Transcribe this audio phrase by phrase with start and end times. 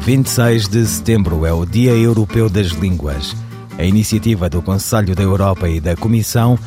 [0.00, 3.36] 26 de setembro é o Dia Europeu das Línguas.
[3.78, 6.58] A iniciativa do Conselho da Europa e da Comissão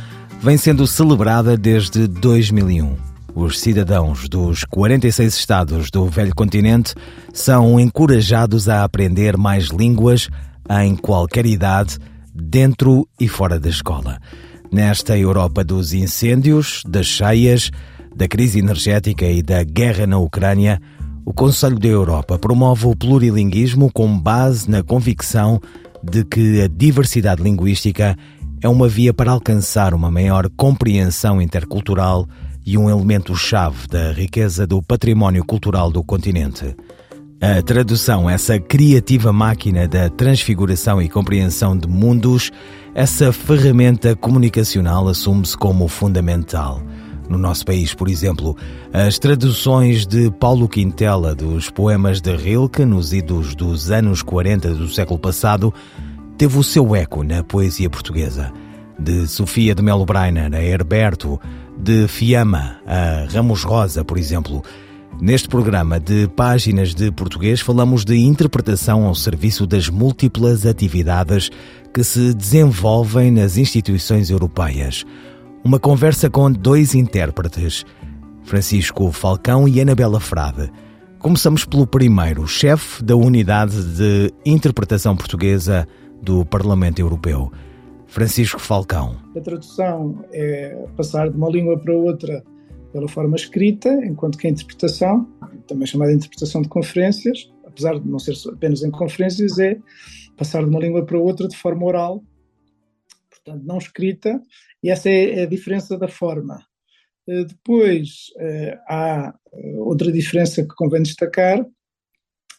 [0.42, 2.96] vem sendo celebrada desde 2001.
[3.36, 6.94] Os cidadãos dos 46 estados do velho continente
[7.34, 10.30] são encorajados a aprender mais línguas
[10.82, 11.98] em qualquer idade,
[12.34, 14.20] dentro e fora da escola.
[14.72, 17.70] Nesta Europa dos incêndios, das cheias,
[18.16, 20.82] da crise energética e da guerra na Ucrânia,
[21.26, 25.60] o Conselho da Europa promove o plurilinguismo com base na convicção
[26.04, 28.16] de que a diversidade linguística
[28.62, 32.28] é uma via para alcançar uma maior compreensão intercultural
[32.64, 36.76] e um elemento-chave da riqueza do património cultural do continente.
[37.42, 42.52] A tradução, essa criativa máquina da transfiguração e compreensão de mundos,
[42.94, 46.82] essa ferramenta comunicacional assume-se como fundamental.
[47.30, 48.56] No nosso país, por exemplo,
[48.94, 54.88] as traduções de Paulo Quintela dos poemas de Rilke nos idos dos anos 40 do
[54.88, 55.74] século passado
[56.38, 58.52] teve o seu eco na poesia portuguesa.
[58.98, 61.40] De Sofia de Melo Brainer a Herberto,
[61.78, 64.64] de Fiamma a Ramos Rosa, por exemplo.
[65.20, 71.50] Neste programa de Páginas de Português falamos de interpretação ao serviço das múltiplas atividades
[71.94, 75.06] que se desenvolvem nas instituições europeias
[75.66, 77.84] uma conversa com dois intérpretes,
[78.44, 80.72] Francisco Falcão e Anabela Frade.
[81.18, 85.88] Começamos pelo primeiro, chefe da Unidade de Interpretação Portuguesa
[86.22, 87.52] do Parlamento Europeu,
[88.06, 89.18] Francisco Falcão.
[89.36, 92.44] A tradução é passar de uma língua para outra
[92.94, 95.28] pela forma escrita, enquanto que a interpretação,
[95.68, 99.80] também chamada interpretação de conferências, apesar de não ser apenas em conferências, é
[100.38, 102.24] passar de uma língua para outra de forma oral,
[103.32, 104.40] portanto não escrita,
[104.86, 106.64] e essa é a diferença da forma.
[107.28, 111.66] Eh, depois eh, há eh, outra diferença que convém destacar,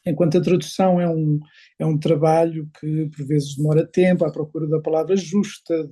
[0.05, 1.39] enquanto a tradução é um,
[1.79, 5.89] é um trabalho que por vezes demora tempo, à procura da palavra justa,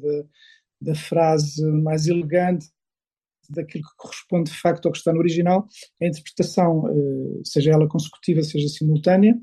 [0.81, 2.67] da frase mais elegante,
[3.49, 5.69] daquilo que corresponde de facto ao que está no original,
[6.03, 6.85] a interpretação,
[7.45, 9.37] seja ela consecutiva, seja simultânea,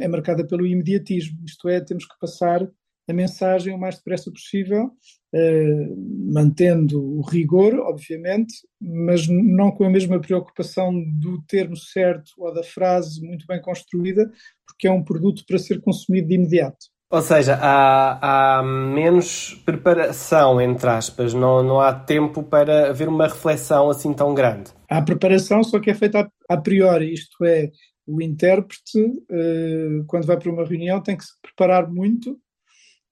[0.00, 2.66] é marcada pelo imediatismo, isto é, temos que passar
[3.10, 4.90] a mensagem o mais depressa possível,
[5.32, 5.88] eh,
[6.32, 12.62] mantendo o rigor, obviamente, mas não com a mesma preocupação do termo certo ou da
[12.62, 14.30] frase muito bem construída,
[14.66, 16.86] porque é um produto para ser consumido de imediato.
[17.12, 23.26] Ou seja, há, há, menos preparação, entre aspas, não, não há tempo para haver uma
[23.26, 24.70] reflexão assim tão grande.
[24.88, 27.70] Há preparação, só que é feita a, a priori, isto é,
[28.06, 29.00] o intérprete,
[29.30, 32.38] eh, quando vai para uma reunião, tem que se preparar muito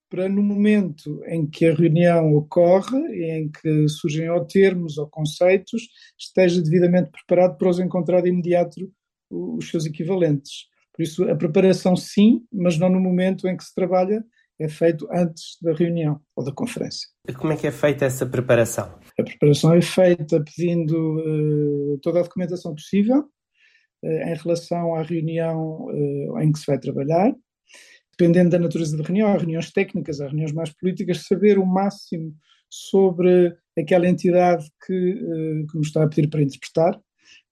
[0.09, 2.97] para no momento em que a reunião ocorre,
[3.31, 5.87] em que surgem ou termos ou conceitos,
[6.17, 8.91] esteja devidamente preparado para os encontrar de imediato
[9.29, 10.67] os seus equivalentes.
[10.93, 14.23] Por isso, a preparação sim, mas não no momento em que se trabalha,
[14.59, 17.07] é feito antes da reunião ou da conferência.
[17.27, 18.99] E como é que é feita essa preparação?
[19.17, 23.19] A preparação é feita pedindo uh, toda a documentação possível
[24.03, 27.33] uh, em relação à reunião uh, em que se vai trabalhar,
[28.19, 32.35] dependendo da natureza da reunião, há reuniões técnicas, há reuniões mais políticas, saber o máximo
[32.69, 36.99] sobre aquela entidade que, uh, que nos está a pedir para interpretar,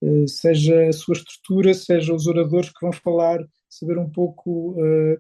[0.02, 3.40] uh, seja a sua estrutura, seja os oradores que vão falar,
[3.70, 5.18] saber um pouco uh,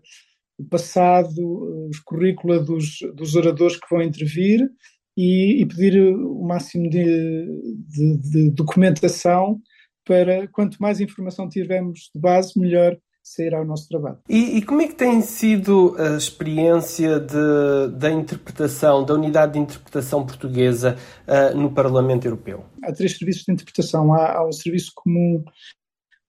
[0.59, 4.69] o passado, os currícula dos, dos oradores que vão intervir
[5.15, 7.45] e, e pedir o máximo de,
[7.87, 9.61] de, de documentação
[10.03, 12.97] para quanto mais informação tivermos de base, melhor
[13.27, 14.17] sairá o nosso trabalho.
[14.29, 19.59] E, e, como é que tem sido a experiência de, da interpretação, da unidade de
[19.59, 20.95] interpretação portuguesa
[21.27, 22.65] uh, no Parlamento Europeu?
[22.83, 24.13] Há três serviços de interpretação.
[24.13, 25.43] Há, há um serviço comum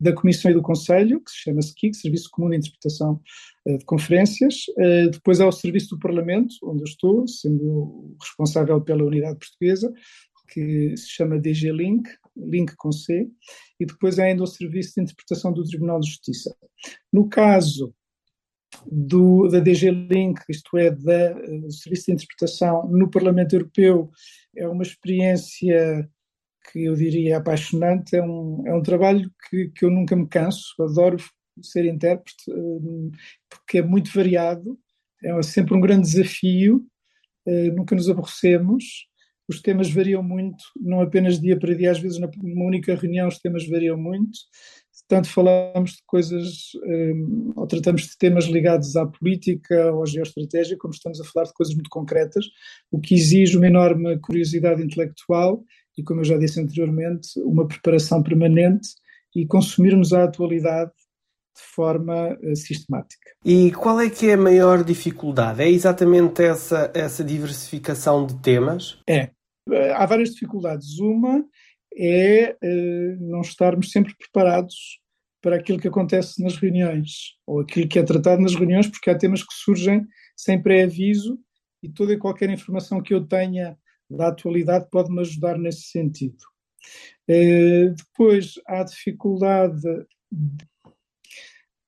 [0.00, 3.21] da Comissão e do Conselho, que se chama SKIC, Serviço Comum de Interpretação
[3.67, 4.67] uh, de Conferências.
[4.77, 9.93] Uh, depois há o Serviço do Parlamento, onde eu estou, sendo responsável pela unidade portuguesa,
[10.49, 13.29] que se chama DG Link, Link com C,
[13.79, 16.55] e depois ainda o Serviço de Interpretação do Tribunal de Justiça.
[17.12, 17.94] No caso
[18.87, 24.11] do, da DG Link, isto é, da, do Serviço de Interpretação no Parlamento Europeu,
[24.56, 26.08] é uma experiência
[26.70, 30.75] que eu diria apaixonante, é um, é um trabalho que, que eu nunca me canso,
[30.82, 31.17] adoro
[31.62, 33.17] ser intérprete, eh,
[33.49, 34.79] porque é muito variado,
[35.23, 36.87] é sempre um grande desafio,
[37.46, 39.08] uh, nunca nos aborrecemos,
[39.49, 43.39] os temas variam muito, não apenas dia para dia, às vezes numa única reunião os
[43.39, 44.39] temas variam muito,
[45.09, 50.77] tanto falamos de coisas, um, ou tratamos de temas ligados à política ou à geoestratégia,
[50.77, 52.45] como estamos a falar de coisas muito concretas,
[52.91, 55.65] o que exige uma enorme curiosidade intelectual
[55.97, 58.89] e, como eu já disse anteriormente, uma preparação permanente
[59.35, 63.31] e consumirmos a atualidade de forma uh, sistemática.
[63.45, 65.62] E qual é que é a maior dificuldade?
[65.62, 69.00] É exatamente essa, essa diversificação de temas?
[69.09, 69.31] É.
[69.94, 70.99] Há várias dificuldades.
[70.99, 71.44] Uma
[71.97, 75.00] é uh, não estarmos sempre preparados
[75.41, 79.17] para aquilo que acontece nas reuniões, ou aquilo que é tratado nas reuniões, porque há
[79.17, 80.06] temas que surgem
[80.37, 81.38] sem pré-aviso
[81.82, 83.79] e toda e qualquer informação que eu tenha
[84.11, 86.38] da atualidade pode-me ajudar nesse sentido.
[87.29, 89.82] Uh, depois, há dificuldade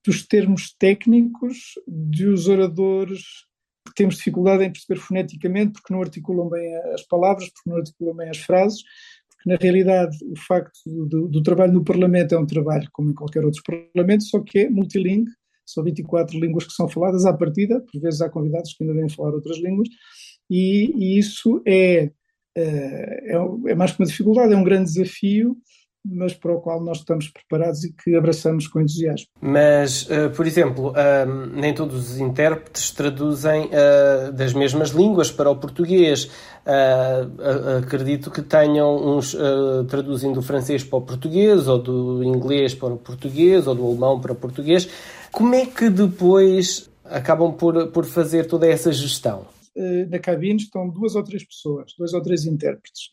[0.04, 3.49] dos termos técnicos, de os oradores
[3.94, 8.28] temos dificuldade em perceber foneticamente porque não articulam bem as palavras, porque não articulam bem
[8.28, 8.82] as frases,
[9.30, 13.14] porque na realidade o facto do, do, trabalho no Parlamento é um trabalho como em
[13.14, 15.30] qualquer outro Parlamento, só que é multilingue,
[15.64, 19.08] são 24 línguas que são faladas à partida, por vezes há convidados que ainda vêm
[19.08, 19.88] falar outras línguas,
[20.50, 22.10] e, e isso é,
[22.56, 23.32] é,
[23.68, 25.56] é mais que uma dificuldade, é um grande desafio,
[26.04, 29.26] mas para o qual nós estamos preparados e que abraçamos com entusiasmo.
[29.40, 30.92] Mas, uh, por exemplo,
[31.54, 36.30] nem todos os intérpretes traduzem uh, das mesmas línguas para o português.
[37.82, 39.36] acredito que tenham uns
[39.88, 44.20] traduzem do francês para o português, ou do inglês para o português, ou do alemão
[44.20, 44.88] para o português.
[45.32, 49.46] Como é que depois acabam por, por fazer toda essa gestão?
[50.08, 53.10] Na cabine estão duas ou três pessoas, dois ou três intérpretes.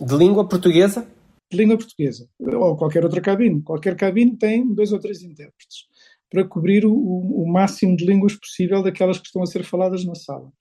[0.00, 1.06] De língua portuguesa?
[1.50, 3.62] De língua portuguesa, ou qualquer outra cabine.
[3.62, 5.86] Qualquer cabine tem dois ou três intérpretes
[6.30, 10.14] para cobrir o, o, máximo de línguas possível daquelas que estão a ser faladas na
[10.14, 10.52] sala.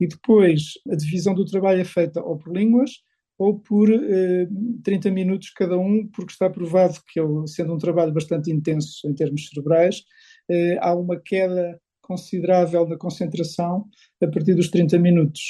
[0.00, 2.90] E depois a divisão do trabalho é feita ou por línguas
[3.38, 4.48] ou por eh,
[4.84, 9.48] 30 minutos cada um, porque está provado que, sendo um trabalho bastante intenso em termos
[9.48, 10.02] cerebrais,
[10.50, 13.86] eh, há uma queda considerável na concentração
[14.22, 15.40] a partir dos 30 minutos.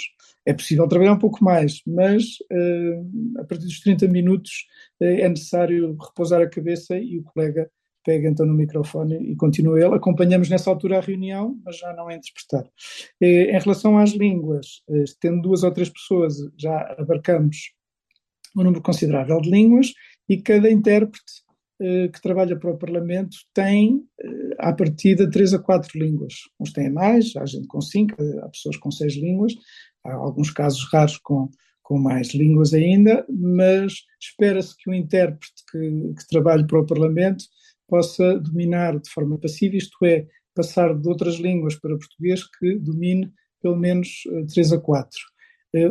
[0.47, 4.67] É possível trabalhar um pouco mais, mas uh, a partir dos 30 minutos
[5.01, 7.71] uh, é necessário repousar a cabeça e o colega
[8.05, 9.95] pega então no microfone e continua ele.
[9.95, 12.65] Acompanhamos nessa altura a reunião, mas já não é interpretar.
[13.23, 14.83] Uh, em relação às línguas,
[15.21, 17.73] tendo duas ou três pessoas, já abarcamos
[18.57, 19.93] um número considerável de línguas
[20.29, 21.45] e cada intérprete
[22.13, 24.03] que trabalha para o Parlamento tem,
[24.59, 26.35] à partida, três a quatro línguas.
[26.61, 29.55] Uns têm mais, há gente com cinco, há pessoas com seis línguas,
[30.05, 31.49] há alguns casos raros com,
[31.83, 37.45] com mais línguas ainda, mas espera-se que o intérprete que, que trabalhe para o Parlamento
[37.89, 43.33] possa dominar de forma passiva, isto é, passar de outras línguas para português que domine
[43.63, 45.19] pelo menos uh, três a quatro.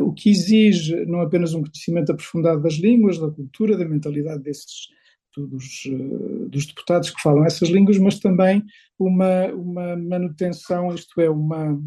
[0.02, 4.88] O que exige não apenas um conhecimento aprofundado das línguas, da cultura, da mentalidade desses
[5.36, 8.62] dos, uh, dos deputados que falam essas línguas, mas também
[8.98, 11.80] uma, uma manutenção, isto é, uma,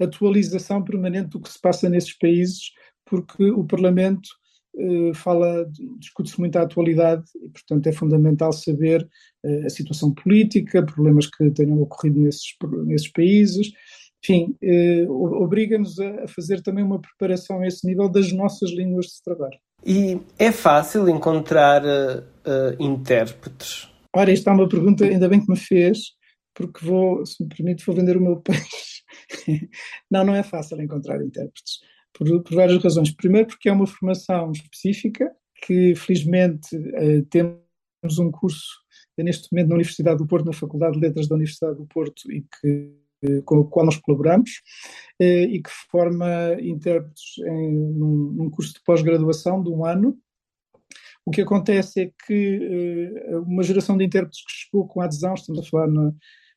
[0.00, 2.72] atualização permanente do que se passa nesses países,
[3.04, 4.28] porque o Parlamento
[4.78, 5.68] eh, fala,
[5.98, 9.06] discute-se muito a atualidade e, portanto, é fundamental saber
[9.44, 13.72] eh, a situação política, problemas que tenham ocorrido nesses, nesses países.
[14.24, 19.22] Enfim, eh, obriga-nos a fazer também uma preparação a esse nível das nossas línguas de
[19.24, 19.58] trabalho.
[19.84, 23.88] E é fácil encontrar uh, intérpretes?
[24.14, 26.12] Ora, esta é uma pergunta, ainda bem que me fez,
[26.54, 28.92] porque vou, se me permite, vou vender o meu peixe
[30.10, 31.80] não, não é fácil encontrar intérpretes,
[32.12, 33.10] por, por, várias razões.
[33.14, 35.30] Primeiro, porque é uma formação específica,
[35.64, 38.82] que felizmente eh, temos um curso
[39.18, 42.42] neste momento na Universidade do Porto, na Faculdade de Letras da Universidade do Porto, e
[42.42, 42.92] que,
[43.44, 44.50] com o qual nós colaboramos,
[45.20, 46.26] e que forma
[46.60, 50.18] intérpretes em, num, num curso de pós-graduação de um ano,
[51.24, 53.12] o que acontece é que
[53.46, 56.12] uma geração de intérpretes que chegou com a adesão, estamos a falar na,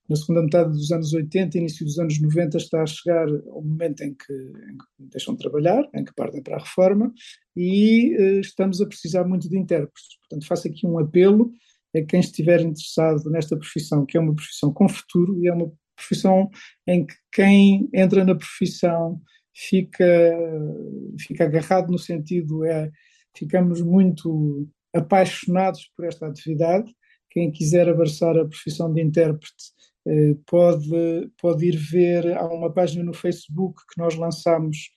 [0.08, 4.02] na segunda metade dos anos 80, início dos anos 90, está a chegar ao momento
[4.02, 7.12] em que, em que deixam de trabalhar, em que partem para a reforma,
[7.56, 10.18] e uh, estamos a precisar muito de intérpretes.
[10.20, 11.52] Portanto, faço aqui um apelo
[11.96, 15.72] a quem estiver interessado nesta profissão, que é uma profissão com futuro e é uma
[15.96, 16.50] profissão
[16.88, 19.22] em que quem entra na profissão
[19.54, 20.06] fica,
[21.20, 22.92] fica agarrado no sentido, é,
[23.36, 26.92] ficamos muito apaixonados por esta atividade.
[27.30, 29.76] Quem quiser abraçar a profissão de intérprete
[30.08, 34.90] eh, pode, pode ir ver, há uma página no Facebook que nós lançamos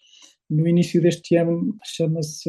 [0.48, 2.48] no início deste ano, chama-se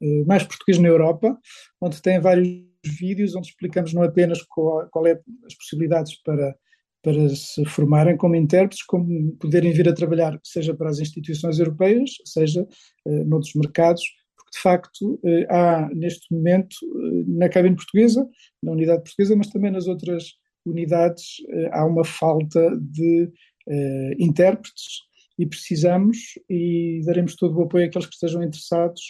[0.00, 1.38] eh, Mais Português na Europa,
[1.80, 6.56] onde tem vários vídeos onde explicamos não apenas qual, qual é as possibilidades para,
[7.06, 12.10] para se formarem como intérpretes, como poderem vir a trabalhar, seja para as instituições europeias,
[12.24, 12.66] seja
[13.06, 14.02] uh, noutros mercados,
[14.36, 18.28] porque de facto uh, há neste momento uh, na cabine portuguesa,
[18.60, 20.32] na unidade portuguesa, mas também nas outras
[20.66, 21.36] unidades,
[21.70, 23.30] há uma falta de
[24.18, 25.02] intérpretes
[25.38, 26.18] e precisamos
[26.50, 29.00] e daremos todo o apoio àqueles que estejam interessados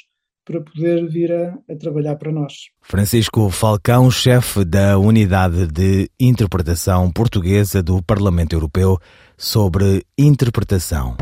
[0.46, 2.52] para poder vir a, a, trabalhar para nós.
[2.80, 8.96] Francisco Falcão, chefe da Unidade de Interpretação Portuguesa do Parlamento Europeu,
[9.36, 11.16] sobre interpretação.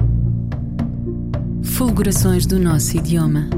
[1.62, 3.48] Fulgurações do nosso idioma.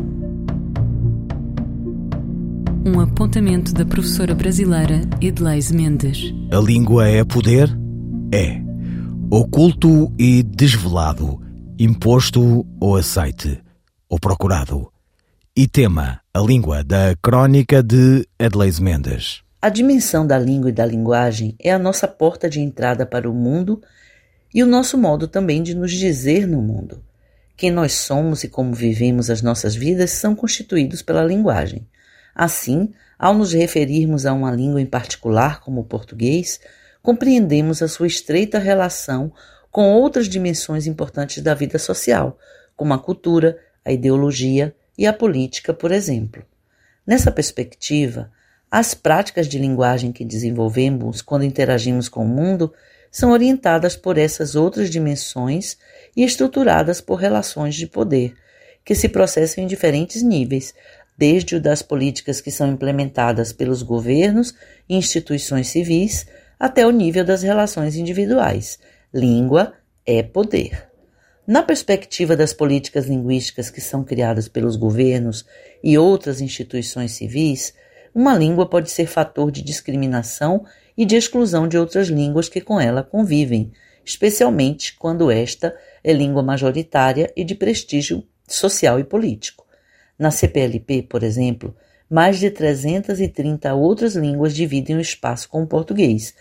[2.87, 6.33] Um apontamento da professora brasileira Edleise Mendes.
[6.53, 7.69] A língua é poder?
[8.33, 8.63] É.
[9.29, 11.41] Oculto e desvelado,
[11.77, 13.61] imposto ou aceite,
[14.09, 14.89] ou procurado
[15.59, 19.41] e tema A Língua, da Crônica de Adelaide Mendes.
[19.63, 23.33] A dimensão da língua e da linguagem é a nossa porta de entrada para o
[23.33, 23.81] mundo
[24.53, 27.03] e o nosso modo também de nos dizer no mundo.
[27.57, 31.89] Quem nós somos e como vivemos as nossas vidas são constituídos pela linguagem.
[32.35, 36.61] Assim, ao nos referirmos a uma língua em particular, como o português,
[37.03, 39.33] compreendemos a sua estreita relação
[39.71, 42.39] com outras dimensões importantes da vida social,
[42.77, 46.45] como a cultura, a ideologia e a política, por exemplo.
[47.07, 48.31] Nessa perspectiva,
[48.71, 52.73] as práticas de linguagem que desenvolvemos quando interagimos com o mundo
[53.11, 55.79] são orientadas por essas outras dimensões
[56.17, 58.35] e estruturadas por relações de poder,
[58.85, 60.75] que se processam em diferentes níveis,
[61.17, 64.55] desde o das políticas que são implementadas pelos governos
[64.89, 66.27] e instituições civis,
[66.59, 68.79] até o nível das relações individuais.
[69.15, 69.73] Língua
[70.05, 70.96] é poder.
[71.47, 75.47] Na perspectiva das políticas linguísticas que são criadas pelos governos
[75.81, 77.73] e outras instituições civis,
[78.13, 80.65] uma língua pode ser fator de discriminação
[80.97, 83.71] e de exclusão de outras línguas que com ela convivem,
[84.05, 89.65] especialmente quando esta é língua majoritária e de prestígio social e político.
[90.19, 91.77] Na CPLP, por exemplo,
[92.11, 96.35] mais de 330 outras línguas dividem o espaço com o português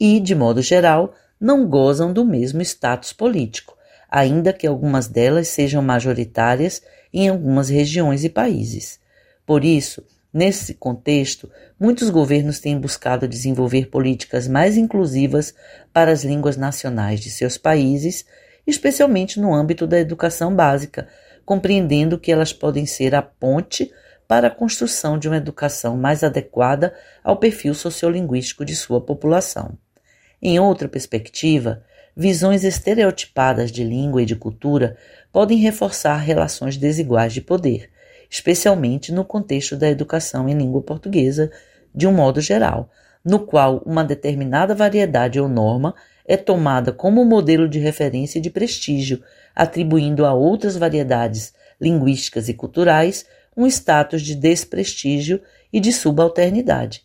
[0.00, 3.75] e, de modo geral, não gozam do mesmo status político
[4.10, 6.82] ainda que algumas delas sejam majoritárias
[7.12, 9.00] em algumas regiões e países.
[9.44, 15.54] Por isso, nesse contexto, muitos governos têm buscado desenvolver políticas mais inclusivas
[15.92, 18.24] para as línguas nacionais de seus países,
[18.66, 21.08] especialmente no âmbito da educação básica,
[21.44, 23.90] compreendendo que elas podem ser a ponte
[24.26, 29.78] para a construção de uma educação mais adequada ao perfil sociolinguístico de sua população.
[30.42, 31.82] Em outra perspectiva,
[32.16, 34.96] visões estereotipadas de língua e de cultura
[35.30, 37.90] podem reforçar relações desiguais de poder,
[38.30, 41.50] especialmente no contexto da educação em língua portuguesa,
[41.94, 42.90] de um modo geral,
[43.22, 45.94] no qual uma determinada variedade ou norma
[46.26, 49.22] é tomada como modelo de referência e de prestígio,
[49.54, 55.40] atribuindo a outras variedades linguísticas e culturais um status de desprestígio
[55.72, 57.04] e de subalternidade.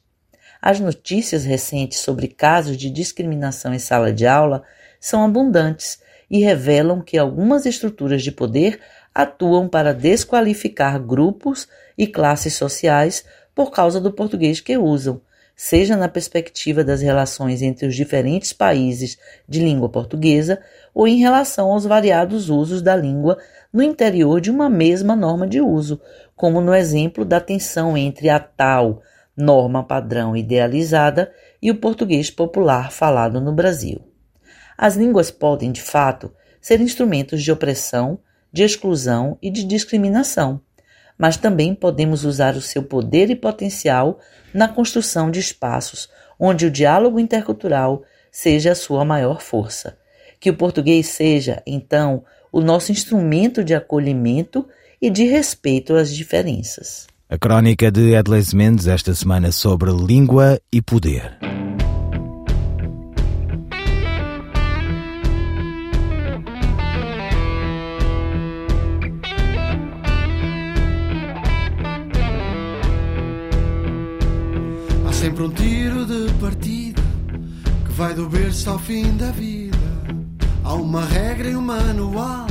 [0.62, 4.64] As notícias recentes sobre casos de discriminação em sala de aula
[5.02, 8.80] são abundantes e revelam que algumas estruturas de poder
[9.14, 11.68] atuam para desqualificar grupos
[11.98, 15.20] e classes sociais por causa do português que usam,
[15.56, 19.18] seja na perspectiva das relações entre os diferentes países
[19.50, 20.62] de língua portuguesa
[20.94, 23.38] ou em relação aos variados usos da língua
[23.74, 26.00] no interior de uma mesma norma de uso,
[26.36, 29.02] como no exemplo da tensão entre a tal
[29.36, 31.32] norma padrão idealizada
[31.62, 34.11] e o português popular falado no Brasil.
[34.82, 38.18] As línguas podem, de fato, ser instrumentos de opressão,
[38.52, 40.60] de exclusão e de discriminação,
[41.16, 44.18] mas também podemos usar o seu poder e potencial
[44.52, 46.10] na construção de espaços
[46.40, 50.00] onde o diálogo intercultural seja a sua maior força.
[50.40, 54.68] Que o português seja, então, o nosso instrumento de acolhimento
[55.00, 57.06] e de respeito às diferenças.
[57.30, 61.38] A crónica de Edles Mendes esta semana sobre língua e poder.
[75.42, 77.02] Sempre um tiro de partida
[77.86, 79.78] que vai do berço ao fim da vida.
[80.64, 82.48] Há uma regra e um manual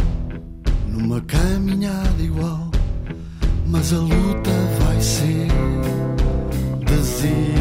[0.88, 2.70] numa caminhada igual,
[3.66, 5.48] mas a luta vai ser
[6.84, 7.59] desigual.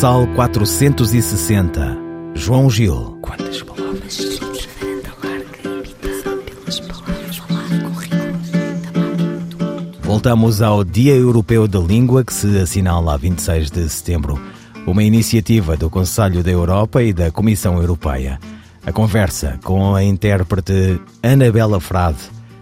[0.00, 1.98] Dorsal 460.
[2.32, 3.18] João Gil.
[3.20, 4.40] Quantas palavras?
[10.00, 14.40] Voltamos ao Dia Europeu da Língua, que se assinala a 26 de setembro.
[14.86, 18.40] Uma iniciativa do Conselho da Europa e da Comissão Europeia.
[18.86, 22.20] A conversa com a intérprete Anabela Frade,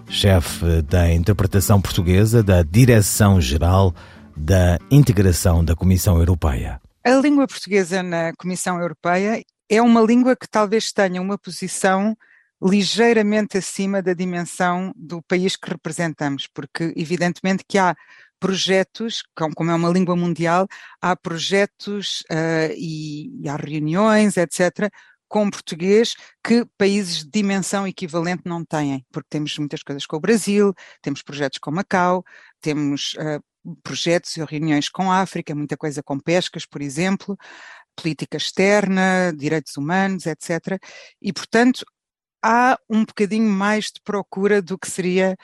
[0.09, 3.95] chefe da interpretação portuguesa da Direção-Geral
[4.37, 6.81] da Integração da Comissão Europeia.
[7.05, 12.17] A língua portuguesa na Comissão Europeia é uma língua que talvez tenha uma posição
[12.63, 17.95] ligeiramente acima da dimensão do país que representamos, porque evidentemente que há
[18.41, 20.67] projetos, com- como é uma língua mundial,
[21.01, 24.91] há projetos ah, e, e há reuniões, etc.,
[25.29, 30.21] com português que países de dimensão equivalente não têm, porque temos muitas coisas com o
[30.21, 32.25] Brasil, temos projetos com Macau,
[32.61, 33.39] temos ah,
[33.83, 37.37] projetos e reuniões com a África, muita coisa com pescas, por exemplo,
[37.97, 40.81] política externa, direitos humanos, etc.
[41.21, 41.85] E, portanto,
[42.43, 45.37] há um bocadinho mais de procura do que seria,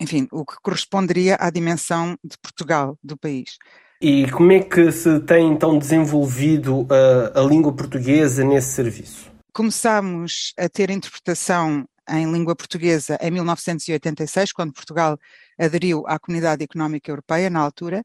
[0.00, 3.58] enfim, o que corresponderia à dimensão de Portugal, do país.
[4.00, 9.30] E como é que se tem então desenvolvido uh, a língua portuguesa nesse serviço?
[9.52, 15.18] Começámos a ter interpretação em língua portuguesa em 1986, quando Portugal
[15.58, 18.02] aderiu à Comunidade Económica Europeia, na altura.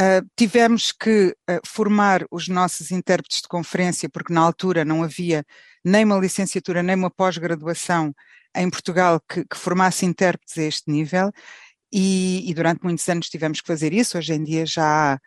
[0.00, 5.44] Uh, tivemos que uh, formar os nossos intérpretes de conferência, porque na altura não havia
[5.84, 8.14] nem uma licenciatura nem uma pós-graduação
[8.56, 11.30] em Portugal que, que, formasse intérpretes a este nível,
[11.92, 14.16] e, e, durante muitos anos tivemos que fazer isso.
[14.16, 15.18] Hoje em dia já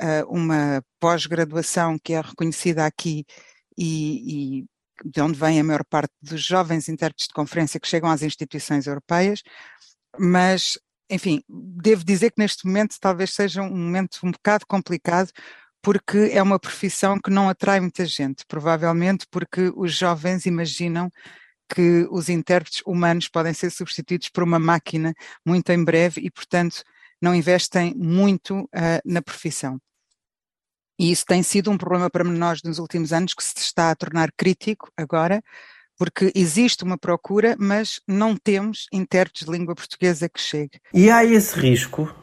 [0.00, 3.26] há uh, uma pós-graduação que é reconhecida aqui
[3.76, 4.64] e, e
[5.04, 8.86] de onde vem a maior parte dos jovens intérpretes de conferência que chegam às instituições
[8.86, 9.42] europeias,
[10.18, 10.78] mas
[11.10, 15.30] enfim, devo dizer que neste momento talvez seja um momento um bocado complicado,
[15.82, 21.10] porque é uma profissão que não atrai muita gente, provavelmente porque os jovens imaginam
[21.68, 26.82] que os intérpretes humanos podem ser substituídos por uma máquina muito em breve e, portanto,
[27.20, 29.78] não investem muito uh, na profissão.
[30.98, 33.96] E isso tem sido um problema para nós nos últimos anos, que se está a
[33.96, 35.42] tornar crítico agora,
[35.96, 40.80] porque existe uma procura, mas não temos intérpretes de língua portuguesa que chegue.
[40.92, 42.14] E há esse risco?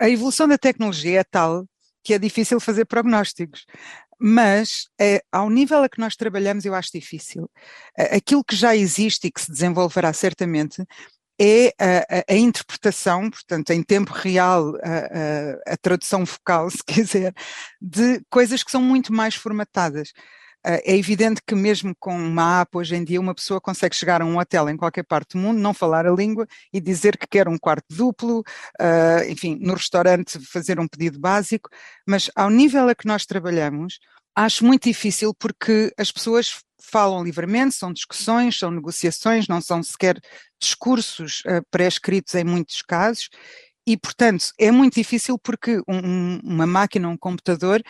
[0.00, 1.64] a evolução da tecnologia é tal
[2.02, 3.66] que é difícil fazer prognósticos.
[4.18, 7.50] Mas, é, ao nível a que nós trabalhamos, eu acho difícil.
[7.98, 10.84] Aquilo que já existe e que se desenvolverá certamente
[11.38, 17.32] é a, a, a, interpretação, portanto, em tempo real, a, a, tradução focal, se quiser,
[17.80, 20.10] de coisas que são muito mais formatadas.
[20.66, 24.20] Uh, é evidente que mesmo com uma app hoje em dia uma pessoa consegue chegar
[24.20, 27.26] a um hotel em qualquer parte do mundo, não falar a língua e dizer que
[27.26, 31.68] quer um quarto duplo, uh, enfim, no restaurante fazer um pedido básico,
[32.04, 34.00] mas ao nível a que nós trabalhamos,
[34.36, 40.20] acho muito difícil porque as pessoas falam livremente, são discussões, são negociações, não são sequer
[40.60, 43.28] discursos uh, pré-escritos em muitos casos,
[43.86, 47.80] e, portanto, é muito difícil porque um, uma máquina, um computador,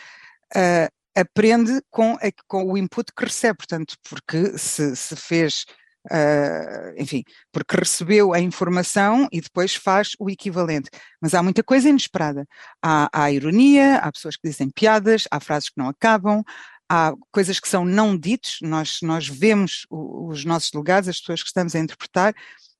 [0.54, 5.64] uh, aprende com, com, o input que recebe, portanto, porque se, se fez,
[6.10, 10.90] uh, enfim, porque recebeu a informação e depois faz o equivalente.
[11.20, 12.46] Mas há muita coisa inesperada.
[12.82, 16.42] Há, há ironia, há pessoas que dizem piadas, há frases que não acabam,
[16.88, 21.48] há coisas que são não ditos, nós, nós vemos os nossos delegados, as pessoas que
[21.48, 22.34] estamos a interpretar,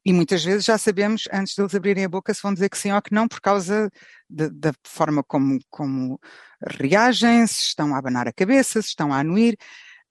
[0.04, 2.92] e muitas vezes já sabemos, antes deles abrirem a boca, se vão dizer que sim
[2.92, 3.90] ou que não, por causa
[4.30, 6.20] de, da forma como, como
[6.64, 9.56] reagem, se estão a abanar a cabeça, se estão a anuir.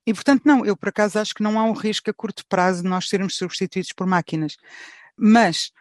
[0.05, 2.83] E, portanto, não, eu por acaso acho que não há um risco a curto prazo
[2.83, 4.55] de nós sermos substituídos por máquinas.
[5.17, 5.71] Mas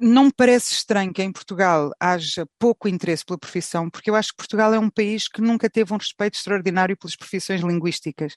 [0.00, 4.30] não me parece estranho que em Portugal haja pouco interesse pela profissão, porque eu acho
[4.30, 8.34] que Portugal é um país que nunca teve um respeito extraordinário pelas profissões linguísticas.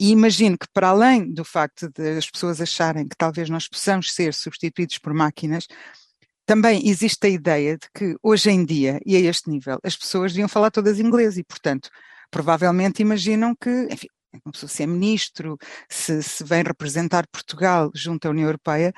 [0.00, 4.12] E imagino que, para além do facto de as pessoas acharem que talvez nós possamos
[4.12, 5.66] ser substituídos por máquinas,
[6.44, 10.32] também existe a ideia de que hoje em dia, e a este nível, as pessoas
[10.32, 11.88] deviam falar todas inglês e, portanto,
[12.30, 14.08] provavelmente imaginam que, enfim,
[14.44, 18.92] uma pessoa se é ministro, se, se vem representar Portugal junto à União Europeia,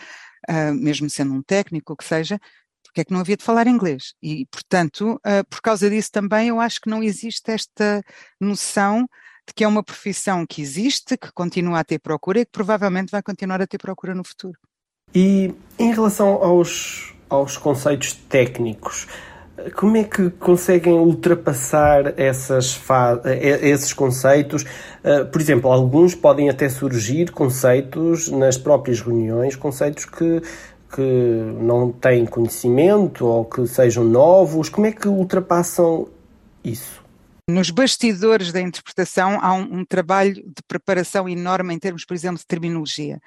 [0.48, 2.38] uh, mesmo sendo um técnico, o que seja,
[2.82, 4.14] porque é que não havia de falar inglês?
[4.22, 8.02] E, portanto, uh, por causa disso também eu acho que não existe esta
[8.40, 9.06] noção
[9.46, 13.10] de que é uma profissão que existe, que continua a ter procura e que provavelmente
[13.10, 14.58] vai continuar a ter procura no futuro.
[15.14, 19.06] E em relação aos, aos conceitos técnicos,
[19.74, 22.80] como é que conseguem ultrapassar essas
[23.62, 24.62] esses conceitos?
[24.62, 30.42] Uh, por exemplo, alguns podem até surgir conceitos nas próprias reuniões, conceitos que,
[30.94, 31.02] que
[31.60, 34.68] não têm conhecimento ou que sejam novos.
[34.68, 36.08] Como é que ultrapassam
[36.64, 37.02] isso?
[37.48, 42.38] Nos bastidores da interpretação há um, um trabalho de preparação enorme em termos, por exemplo,
[42.38, 43.20] de terminologia.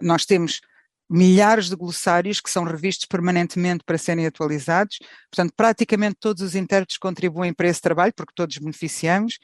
[0.00, 0.60] Nós temos
[1.08, 4.98] milhares de glossários que são revistos permanentemente para serem atualizados.
[5.30, 9.38] Portanto, praticamente todos os intérpretes contribuem para esse trabalho, porque todos beneficiamos.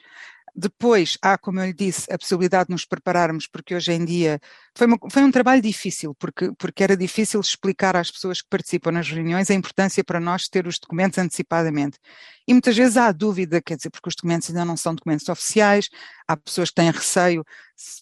[0.57, 4.39] Depois há, como eu lhe disse, a possibilidade de nos prepararmos, porque hoje em dia
[4.73, 8.91] foi, uma, foi um trabalho difícil, porque, porque era difícil explicar às pessoas que participam
[8.91, 11.99] nas reuniões a importância para nós ter os documentos antecipadamente.
[12.47, 15.89] E muitas vezes há dúvida, quer dizer, porque os documentos ainda não são documentos oficiais,
[16.25, 17.43] há pessoas que têm receio,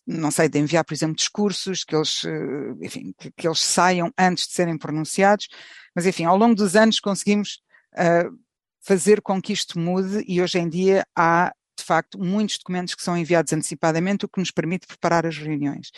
[0.06, 4.12] não sei, de enviar, por exemplo, discursos, que eles, eh, enfim, que, que eles saiam
[4.16, 5.48] antes de serem pronunciados,
[5.96, 7.62] mas enfim, ao longo dos anos conseguimos
[7.96, 8.38] uh,
[8.82, 11.52] fazer com que isto mude e hoje em dia há
[11.84, 15.92] de facto, muitos documentos que são enviados antecipadamente, o que nos permite preparar as reuniões.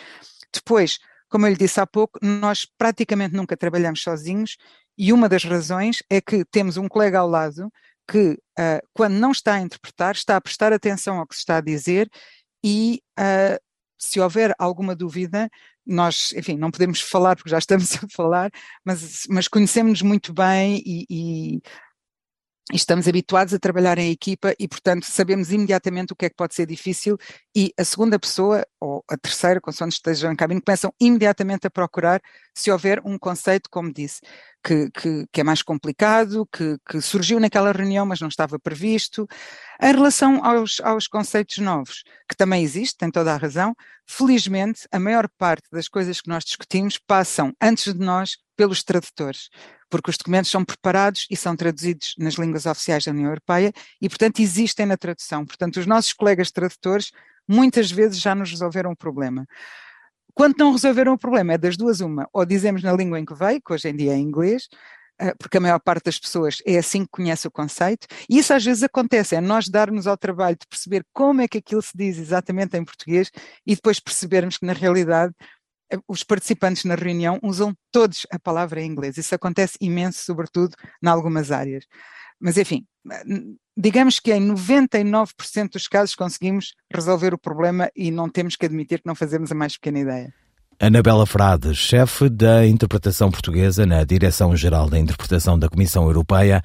[0.52, 4.56] Depois, como eu lhe disse há pouco, nós praticamente nunca trabalhamos sozinhos
[4.98, 7.70] e uma das razões é que temos um colega ao lado
[8.08, 11.58] que, uh, quando não está a interpretar, está a prestar atenção ao que se está
[11.58, 12.08] a dizer
[12.64, 13.58] e, uh,
[13.98, 15.48] se houver alguma dúvida,
[15.84, 18.50] nós, enfim, não podemos falar porque já estamos a falar,
[18.84, 21.62] mas, mas conhecemos-nos muito bem e, e
[22.72, 26.54] estamos habituados a trabalhar em equipa e, portanto, sabemos imediatamente o que é que pode
[26.54, 27.16] ser difícil
[27.54, 32.20] e a segunda pessoa, ou a terceira, consoante estejam em cabine, começam imediatamente a procurar
[32.52, 34.20] se houver um conceito, como disse,
[34.64, 39.28] que, que, que é mais complicado, que, que, surgiu naquela reunião, mas não estava previsto.
[39.80, 44.98] Em relação aos, aos conceitos novos, que também existe, tem toda a razão, felizmente, a
[44.98, 49.48] maior parte das coisas que nós discutimos passam, antes de nós, pelos tradutores
[49.88, 54.08] porque os documentos são preparados e são traduzidos nas línguas oficiais da União Europeia e,
[54.08, 55.44] portanto, existem na tradução.
[55.44, 57.12] Portanto, os nossos colegas tradutores
[57.48, 59.46] muitas vezes já nos resolveram o problema.
[60.34, 63.34] Quando não resolveram o problema, é das duas uma, ou dizemos na língua em que
[63.34, 64.68] veio, que hoje em dia é inglês,
[65.18, 68.52] eh, porque a maior parte das pessoas é assim que conhece o conceito, e isso
[68.52, 71.92] às vezes acontece, é nós darmos ao trabalho de perceber como é que aquilo se
[71.94, 73.30] diz exatamente em português
[73.66, 75.32] e depois percebermos que na realidade
[76.08, 79.16] os participantes na reunião usam todos a palavra em inglês.
[79.16, 81.84] Isso acontece imenso, sobretudo em algumas áreas.
[82.40, 82.84] Mas, enfim,
[83.76, 89.00] digamos que em 99% dos casos conseguimos resolver o problema e não temos que admitir
[89.00, 90.34] que não fazemos a mais pequena ideia.
[90.78, 96.60] Anabela Frade, chefe da interpretação portuguesa na Direção-Geral da Interpretação da Comissão Europeia,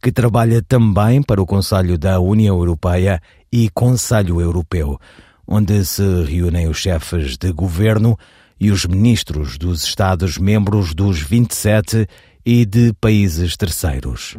[0.00, 3.20] que trabalha também para o Conselho da União Europeia
[3.52, 5.00] e Conselho Europeu,
[5.48, 8.16] onde se reúnem os chefes de governo
[8.58, 12.06] e os ministros dos Estados-membros dos 27
[12.44, 14.36] e de países terceiros.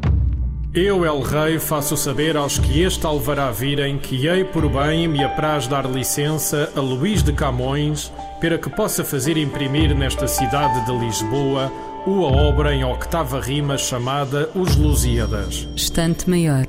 [0.74, 5.24] Eu, El Rei, faço saber aos que este alvará virem que hei por bem me
[5.24, 10.92] apraz dar licença a Luís de Camões para que possa fazer imprimir nesta cidade de
[10.92, 11.72] Lisboa
[12.06, 15.68] uma obra em octava rima chamada Os Lusíadas.
[15.76, 16.68] Estante Maior,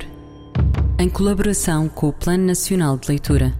[0.97, 3.58] em colaboração com o Plano Nacional de Leitura.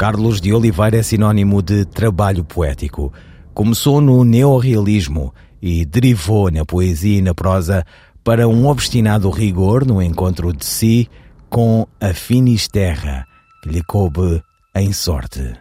[0.00, 3.12] Carlos de Oliveira é sinónimo de trabalho poético.
[3.52, 7.84] Começou no neorrealismo e derivou na poesia e na prosa
[8.24, 11.06] para um obstinado rigor no encontro de si
[11.50, 13.26] com a Finisterra,
[13.62, 14.42] que lhe coube
[14.74, 15.52] em sorte.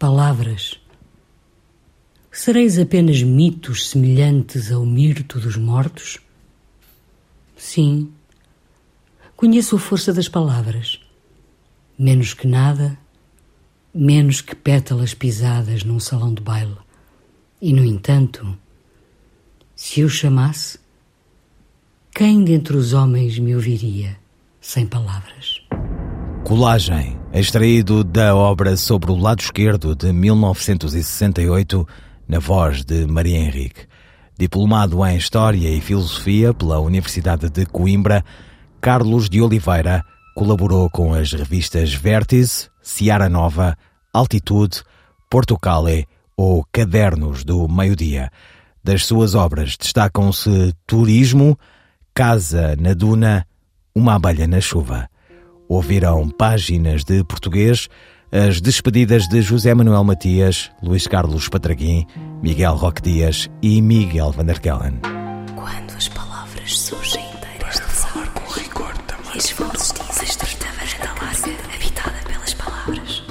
[0.00, 0.80] Palavras.
[2.32, 6.18] Sereis apenas mitos semelhantes ao mirto dos mortos?
[7.56, 8.10] Sim.
[9.36, 11.05] Conheço a força das palavras
[11.98, 12.98] menos que nada,
[13.94, 16.76] menos que pétalas pisadas num salão de baile.
[17.60, 18.56] E, no entanto,
[19.74, 20.78] se eu chamasse,
[22.14, 24.16] quem dentre os homens me ouviria
[24.60, 25.62] sem palavras?
[26.44, 31.86] Colagem, extraído da obra Sobre o Lado Esquerdo de 1968,
[32.28, 33.86] na voz de Maria Henrique.
[34.38, 38.24] Diplomado em História e Filosofia pela Universidade de Coimbra,
[38.80, 40.04] Carlos de Oliveira
[40.36, 43.74] Colaborou com as revistas Vértice, Seara Nova,
[44.12, 44.82] Altitude,
[45.30, 48.30] Portocale ou Cadernos do Meio-Dia.
[48.84, 51.58] Das suas obras destacam-se Turismo,
[52.14, 53.46] Casa na Duna,
[53.94, 55.08] Uma Abelha na Chuva.
[55.70, 57.88] Ouviram páginas de português,
[58.30, 62.06] as despedidas de José Manuel Matias, Luís Carlos Patraguim,
[62.42, 65.00] Miguel Roque Dias e Miguel Van der Kellen.
[65.54, 69.95] Quando as palavras surgem inteiras de falar com rigor também.